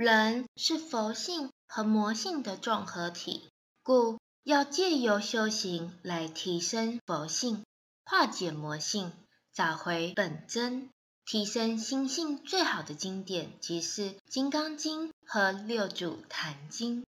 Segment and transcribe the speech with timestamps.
[0.00, 3.50] 人是佛性和魔性的综合体
[3.82, 7.66] 故要借由修行来提升佛性
[8.06, 9.12] 化解魔性
[9.52, 10.88] 找回本真
[11.26, 17.04] 提升心性最好的经典即是金刚经和六祖坛经。